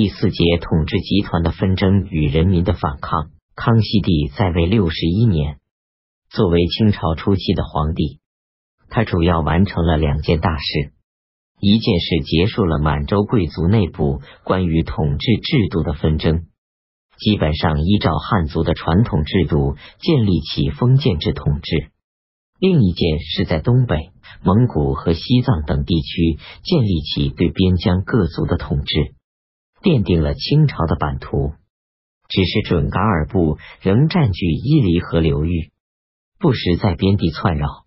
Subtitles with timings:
[0.00, 3.30] 第四节统治集团的纷争与人民的反抗。
[3.56, 5.58] 康熙帝在位六十一年，
[6.30, 8.20] 作为清朝初期的皇帝，
[8.90, 10.92] 他主要完成了两件大事：
[11.58, 16.46] 一件是结束了满洲贵族内部关于统治制度的纷争，
[17.18, 21.90] 基本上依照汉族的传统制度建立起封建制统治；
[22.60, 24.10] 另一件是在东北、
[24.44, 29.16] 蒙古和西藏等地区建立起对边疆各族的统治，
[29.82, 31.52] 奠定了清朝的版图。
[32.28, 35.72] 只是准噶尔部仍占据伊犁河流域，
[36.38, 37.86] 不时在边地窜扰。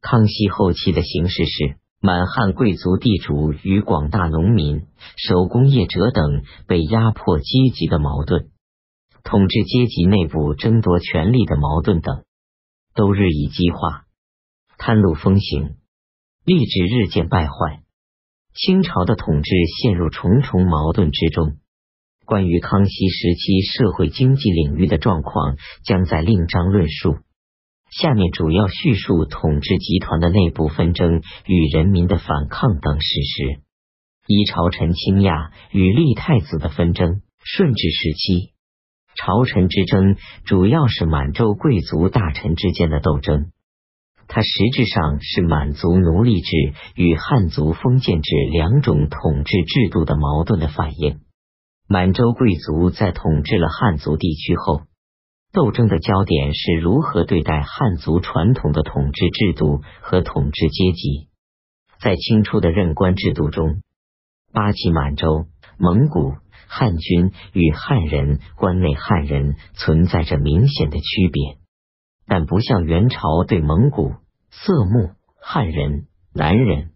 [0.00, 4.86] 康熙后期的形势是，满汉贵族地主与广大农民、
[5.16, 8.50] 手工业者等被压迫阶级的矛盾，
[9.22, 12.24] 统治阶级内部争夺权力的矛盾等，
[12.94, 14.06] 都日益激化，
[14.76, 15.76] 贪渎风行，
[16.44, 17.82] 吏治日渐败坏，
[18.58, 21.58] 清朝的统治陷入重重矛盾之中。
[22.24, 27.18] 关于康熙时期社会经济领域的状况，将在另章论述。
[27.90, 33.60] 下面主要叙述统治集团的内部纷争与人民的反抗等事实。
[34.26, 37.22] 一、朝臣倾轧与立太子的纷争。
[37.40, 38.50] 顺治时期，
[39.14, 43.52] 朝臣之争主要是满洲贵族大臣之间的斗争，
[44.28, 51.20] 它实质上是满族奴隶制与汉族封建制两种统治制度的矛盾的反应。
[51.88, 54.82] 满洲贵族在统治了汉族地区后，
[55.52, 61.28] 斗争的焦点是如何对待汉族传统的统治制度和统治阶级。
[62.00, 63.82] 在清初的任官制度中，
[64.52, 65.46] 八旗满洲、
[65.78, 66.34] 蒙古、
[66.68, 71.57] 汉军与汉人、关内汉人存在着明显的区别，
[72.28, 74.12] 但不像元朝对蒙古、
[74.50, 76.90] 色目、汉人、南人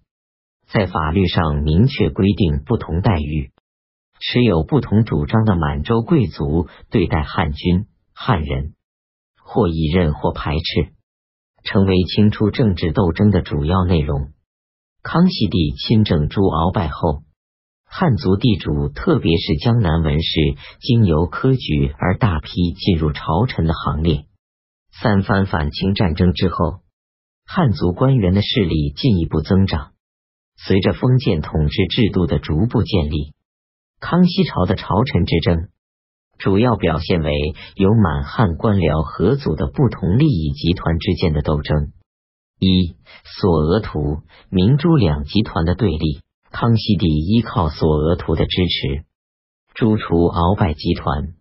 [0.71, 3.51] 在法律上明确规定不同待遇。
[4.21, 8.75] 持有不同主张的满洲贵族对待汉军、汉人，
[9.43, 10.93] 或以任或排斥，
[11.65, 14.31] 成为清初政治斗争的主要内容。
[15.03, 17.25] 康熙帝亲政朱鳌拜后，
[17.85, 20.41] 汉族地主，特别是江南文士，
[20.81, 24.27] 经由科举而大批进入朝臣的行列。
[25.01, 26.81] 三番反清战争之后，
[27.47, 29.93] 汉族官员的势力进一步增长。
[30.57, 33.33] 随着封建统治制度的逐步建立。
[34.01, 35.69] 康熙朝的朝臣之争，
[36.39, 37.33] 主要表现为
[37.77, 41.93] 由满汉官僚合组的不同利益集团之间的斗争。
[42.59, 46.21] 一索额图、明珠两集团的对立。
[46.53, 49.05] 康熙帝依靠索额图的支持，
[49.75, 51.33] 诛除鳌拜集团。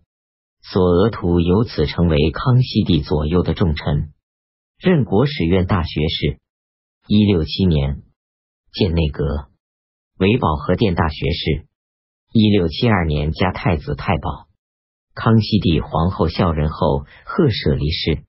[0.62, 4.12] 索额图由此成为康熙帝左右的重臣，
[4.78, 6.38] 任国史院大学士。
[7.08, 8.02] 一六七年，
[8.72, 9.48] 建内阁，
[10.18, 11.66] 为保和殿大学士。
[12.32, 14.48] 一六七二年，加太子太保。
[15.14, 18.24] 康熙帝皇后孝仁后，赫舍离氏，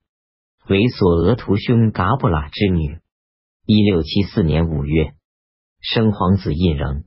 [0.68, 2.98] 为索额图兄噶布拉之女。
[3.64, 5.14] 一六七四年五月，
[5.80, 7.04] 生皇子胤禛，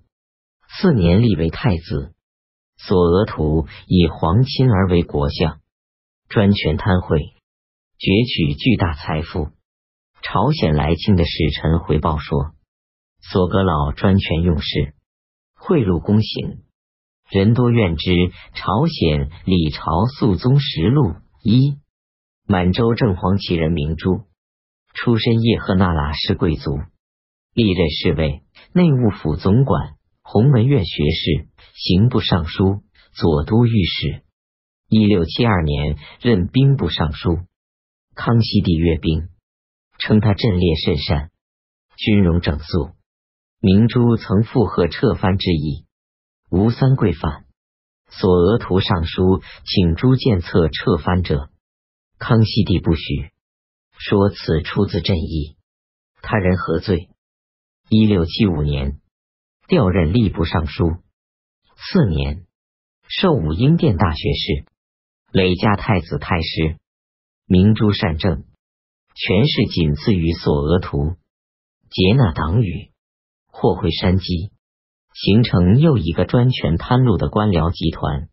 [0.79, 2.15] 次年立为太子。
[2.77, 5.59] 索额图以皇亲而为国相，
[6.29, 7.33] 专权贪贿，
[7.97, 9.49] 攫取巨大财富。
[10.21, 12.51] 朝鲜来清的使臣回报说，
[13.19, 14.93] 索阁老专权用事，
[15.55, 16.63] 贿赂公行。
[17.29, 18.11] 人多怨之。
[18.53, 21.77] 朝鲜李朝肃宗实录一，
[22.47, 24.21] 满洲正黄旗人明珠，
[24.93, 26.79] 出身叶赫那拉氏贵族，
[27.53, 29.96] 历任侍卫、内务府总管、
[30.29, 32.83] 弘文院学士、刑部尚书、
[33.13, 34.23] 左都御史。
[34.89, 37.39] 一六七二年任兵部尚书。
[38.13, 39.29] 康熙帝阅兵，
[39.99, 41.31] 称他阵列甚善，
[41.95, 42.89] 军容整肃。
[43.61, 45.85] 明珠曾附和撤藩之意。
[46.49, 47.45] 吴三桂反，
[48.09, 51.51] 索额图上书请诸见策撤藩者，
[52.19, 53.31] 康熙帝不许，
[53.97, 55.55] 说此出自朕意。
[56.21, 57.11] 他人何罪？
[57.87, 58.99] 一六七五年
[59.67, 60.95] 调任吏部尚书，
[61.75, 62.45] 次年
[63.09, 64.65] 授武英殿大学士，
[65.33, 66.77] 累加太子太师。
[67.45, 68.45] 明珠善政，
[69.13, 71.17] 权势仅次于索额图，
[71.89, 72.91] 接纳党羽，
[73.51, 74.51] 获会山鸡。
[75.13, 78.29] 形成又一个专权贪禄的官僚集团。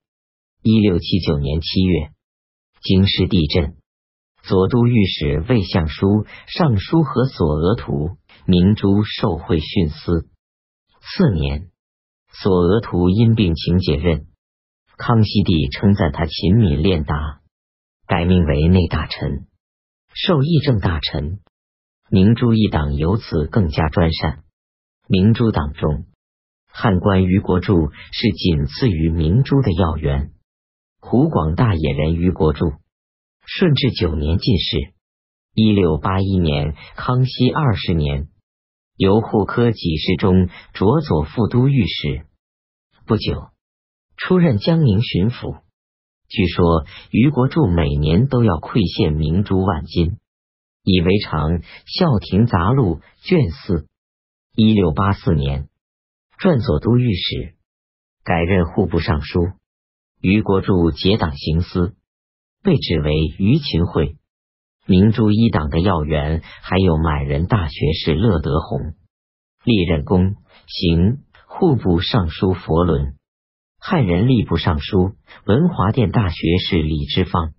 [0.62, 2.10] 一六七九年七月，
[2.80, 3.76] 京师地震，
[4.44, 10.28] 左都御史魏相书、尚书和索额图、明珠受贿徇私。
[11.06, 11.70] 次年，
[12.32, 14.26] 索额图因病请解任，
[14.96, 17.42] 康熙帝称赞他勤敏练达，
[18.06, 19.46] 改名为内大臣，
[20.14, 21.40] 授议政大臣。
[22.08, 24.44] 明珠一党由此更加专擅。
[25.06, 26.06] 明珠党中。
[26.66, 30.32] 汉官于国柱是仅次于明珠的要员。
[31.00, 32.72] 湖广大野人于国柱，
[33.46, 34.94] 顺治九年进士。
[35.52, 38.28] 一六八一年，康熙二十年，
[38.96, 42.26] 由户科给事中着左副都御史。
[43.06, 43.48] 不久，
[44.16, 45.62] 出任江宁巡抚。
[46.28, 50.18] 据说于国柱每年都要馈献明珠万金，
[50.84, 51.58] 以为常。
[51.86, 53.88] 《孝廷杂录》卷四，
[54.54, 55.68] 一六八四年，
[56.38, 57.56] 转左都御史，
[58.22, 59.48] 改任户部尚书。
[60.20, 61.96] 于国柱结党行私，
[62.62, 64.16] 被指为于秦桧。
[64.86, 68.92] 明珠一党的要员还有满人大学士乐德宏，
[69.64, 70.34] 历任公、
[70.66, 73.14] 行、户部尚书佛伦。
[73.80, 75.12] 汉人吏部尚书、
[75.46, 77.54] 文华殿大学士李之芳，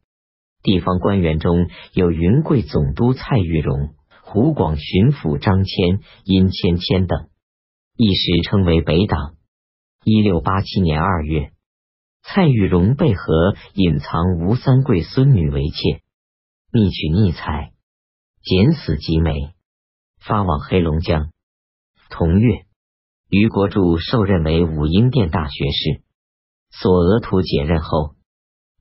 [0.61, 7.29] 地方官员中有云贵总督蔡玉荣、湖广巡抚张谦、殷谦谦等，
[7.97, 9.33] 一时称为北党。
[10.03, 11.51] 一六八七年二月，
[12.21, 16.01] 蔡玉荣被和隐藏吴三桂孙女为妾，
[16.77, 17.71] 逆取逆财，
[18.43, 19.53] 减死及眉，
[20.19, 21.31] 发往黑龙江。
[22.09, 22.65] 同月，
[23.29, 26.03] 于国柱受任为武英殿大学士。
[26.71, 28.15] 索额图解任后，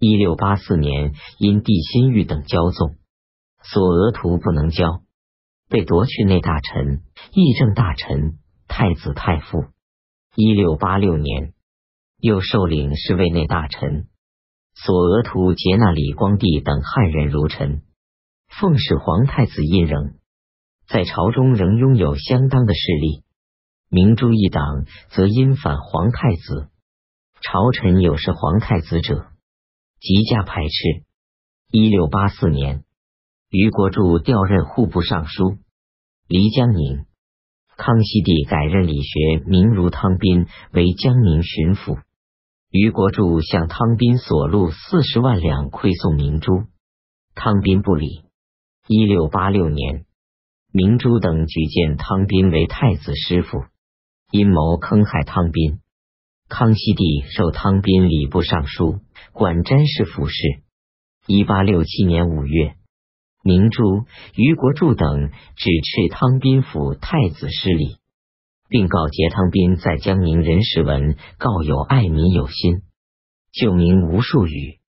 [0.00, 2.96] 一六八四年因帝心玉等骄纵，
[3.62, 5.04] 索额图不能交，
[5.68, 9.66] 被夺去内大臣、议政大臣、太子太傅。
[10.34, 11.54] 一六八六年，
[12.18, 14.08] 又受领侍卫内大臣。
[14.74, 17.82] 索额图接纳李光地等汉人儒臣，
[18.48, 20.14] 奉使皇太子胤仍，
[20.88, 23.22] 在朝中仍拥有相当的势力。
[23.88, 26.68] 明珠一党则因反皇太子。
[27.40, 29.26] 朝臣有失皇太子者，
[30.00, 31.04] 极加排斥。
[31.70, 32.84] 一六八四年，
[33.50, 35.58] 于国柱调任户部尚书，
[36.26, 37.04] 离江宁。
[37.76, 42.00] 康熙帝改任理学名儒汤斌为江宁巡抚。
[42.76, 46.64] 于国柱向汤斌索录四十万两馈送明珠，
[47.36, 48.24] 汤斌不理。
[48.88, 50.06] 一六八六年，
[50.72, 53.62] 明珠等举荐汤斌为太子师傅，
[54.32, 55.78] 阴谋坑害汤斌。
[56.48, 58.98] 康熙帝授汤斌礼部尚书，
[59.32, 60.34] 管詹事府事。
[61.28, 62.74] 一八六七年五月，
[63.44, 64.04] 明珠、
[64.34, 67.98] 于国柱等指斥汤斌府太子失礼，
[68.74, 72.82] 并告诫汤斌在江宁人史文告有爱民有心，
[73.52, 74.80] 救民无数语，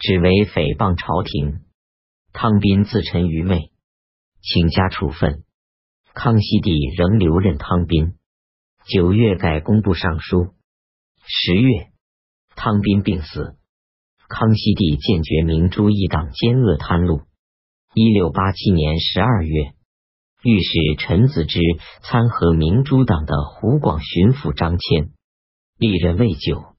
[0.00, 1.60] 只为诽谤朝廷。
[2.32, 3.70] 汤斌自陈愚昧，
[4.42, 5.44] 请加处分。
[6.12, 8.14] 康熙帝仍留任汤斌。
[8.86, 10.48] 九月改工部尚书。
[11.24, 11.86] 十月，
[12.56, 13.54] 汤斌病死，
[14.28, 17.20] 康熙帝坚决明珠一党奸恶贪禄。
[17.94, 19.72] 一六八七年十二月，
[20.42, 21.60] 御史陈子之
[22.02, 25.10] 参合明珠党的湖广巡抚张骞，
[25.76, 26.76] 历任未久，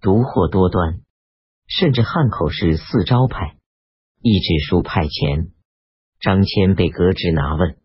[0.00, 1.00] 独获多端，
[1.66, 3.56] 甚至汉口市四招派，
[4.20, 5.50] 一纸书派遣，
[6.20, 7.76] 张骞被革职拿问。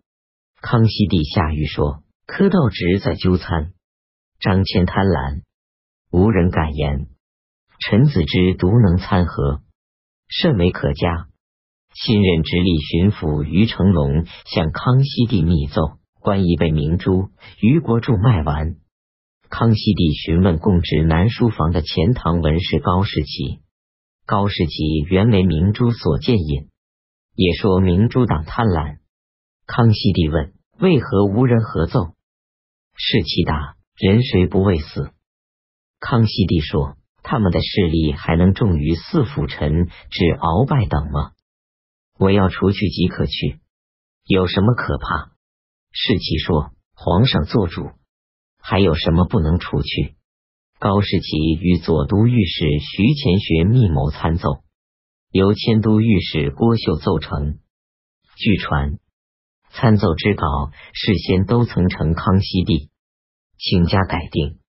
[0.61, 3.73] 康熙帝下谕说：科道直在纠参，
[4.39, 5.41] 张骞贪婪。
[6.11, 7.07] 无人敢言，
[7.79, 9.63] 陈子之独能参合，
[10.27, 11.27] 甚为可嘉。
[11.99, 17.29] 新任直隶巡抚于成龙向康熙帝密奏，官已被明珠、
[17.59, 18.75] 于国柱卖完。
[19.49, 23.61] 康熙帝询问供职南书房的钱塘文士高士奇，
[24.27, 26.67] 高士奇原为明珠所荐引，
[27.33, 28.97] 也说明珠党贪婪。
[29.65, 32.13] 康熙帝问：为何无人合奏？
[32.95, 35.09] 士奇答：人谁不畏死？
[35.99, 41.31] 康熙帝说：“他们的势力还能重于四辅臣至鳌拜等吗？
[42.19, 43.59] 我要除去即可去，
[44.25, 45.31] 有什么可怕？”
[45.91, 47.91] 世奇说：“皇上做主，
[48.59, 50.15] 还有什么不能除去？”
[50.79, 54.63] 高士奇与左都御史徐乾学密谋参奏，
[55.31, 57.57] 由迁都御史郭秀奏成。
[58.35, 58.99] 据传，
[59.71, 60.43] 参奏之稿
[60.93, 62.91] 事先都曾呈康熙帝，
[63.57, 64.59] 请加改定。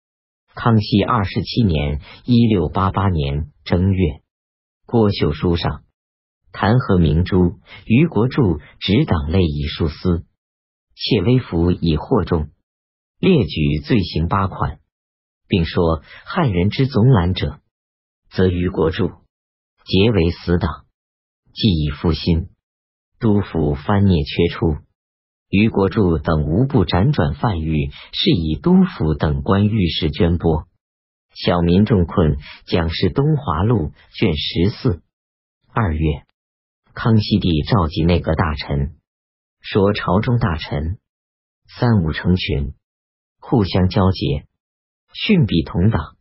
[0.55, 4.23] 康熙二十七年（一六八八年）正月，
[4.87, 5.85] 郭秀书上
[6.53, 10.25] 弹劾明珠、于国柱执党类以疏私，
[10.95, 12.49] 窃微服以惑众，
[13.19, 14.81] 列举罪行八款，
[15.47, 17.61] 并说汉人之总揽者，
[18.31, 19.11] 则于国柱
[19.85, 20.87] 结为死党，
[21.55, 22.49] 既已复心，
[23.19, 24.77] 督府翻孽缺出。
[25.51, 30.67] 于国柱等无不辗转贩狱，是以督府等官御史捐拨，
[31.35, 32.37] 小民众困。
[32.67, 35.03] 蒋氏东华录卷十四。
[35.73, 36.27] 二月，
[37.01, 38.97] 康熙帝召集内阁大臣，
[39.61, 40.99] 说朝中大臣
[41.69, 42.75] 三五成群，
[43.39, 44.49] 互相交结，
[45.15, 46.17] 训笔同党，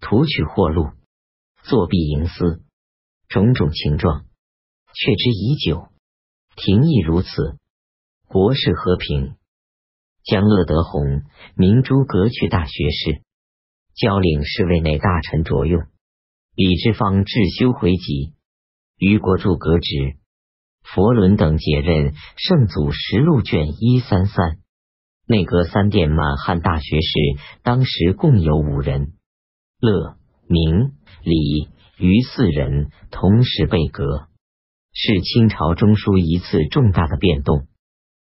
[0.00, 0.88] 图取货禄，
[1.62, 2.64] 作弊营私，
[3.28, 4.24] 种种情状，
[4.92, 5.86] 却之已久。
[6.56, 7.56] 廷议如此，
[8.26, 9.36] 国事和平。
[10.24, 11.22] 将乐德宏、
[11.54, 13.22] 明珠革去大学士，
[13.94, 15.86] 交领侍卫内大臣卓用，
[16.56, 18.34] 李之方治修回籍，
[18.98, 20.16] 于国柱革职，
[20.82, 24.58] 佛伦等解任圣祖实录卷一三三。
[25.26, 27.18] 内阁三殿满汉大学士，
[27.62, 29.12] 当时共有五人，
[29.78, 30.16] 乐、
[30.48, 34.28] 明、李、余四人同时被革，
[34.92, 37.68] 是清朝中枢一次重大的变动。